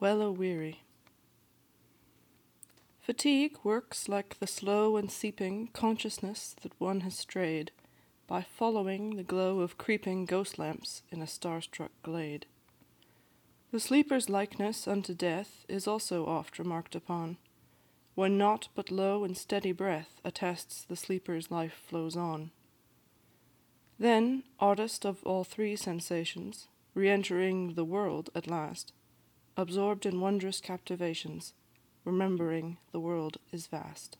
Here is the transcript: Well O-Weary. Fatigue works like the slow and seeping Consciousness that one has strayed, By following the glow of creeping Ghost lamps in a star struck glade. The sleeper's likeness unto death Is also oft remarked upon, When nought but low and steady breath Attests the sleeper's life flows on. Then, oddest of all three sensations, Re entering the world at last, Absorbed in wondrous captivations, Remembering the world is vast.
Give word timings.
Well 0.00 0.22
O-Weary. 0.22 0.80
Fatigue 3.00 3.56
works 3.62 4.08
like 4.08 4.38
the 4.38 4.46
slow 4.46 4.96
and 4.96 5.10
seeping 5.10 5.68
Consciousness 5.68 6.56
that 6.62 6.72
one 6.80 7.02
has 7.02 7.16
strayed, 7.16 7.70
By 8.26 8.42
following 8.42 9.16
the 9.16 9.22
glow 9.22 9.60
of 9.60 9.78
creeping 9.78 10.24
Ghost 10.24 10.58
lamps 10.58 11.02
in 11.10 11.22
a 11.22 11.28
star 11.28 11.60
struck 11.60 11.92
glade. 12.02 12.46
The 13.70 13.78
sleeper's 13.78 14.28
likeness 14.28 14.88
unto 14.88 15.14
death 15.14 15.64
Is 15.68 15.86
also 15.86 16.26
oft 16.26 16.58
remarked 16.58 16.96
upon, 16.96 17.36
When 18.16 18.36
nought 18.36 18.68
but 18.74 18.90
low 18.90 19.22
and 19.22 19.36
steady 19.36 19.72
breath 19.72 20.20
Attests 20.24 20.84
the 20.84 20.96
sleeper's 20.96 21.52
life 21.52 21.80
flows 21.86 22.16
on. 22.16 22.50
Then, 23.98 24.42
oddest 24.58 25.06
of 25.06 25.22
all 25.22 25.44
three 25.44 25.76
sensations, 25.76 26.66
Re 26.94 27.08
entering 27.08 27.74
the 27.74 27.84
world 27.84 28.30
at 28.34 28.48
last, 28.48 28.92
Absorbed 29.56 30.04
in 30.04 30.20
wondrous 30.20 30.60
captivations, 30.60 31.54
Remembering 32.04 32.76
the 32.90 32.98
world 32.98 33.38
is 33.52 33.68
vast. 33.68 34.18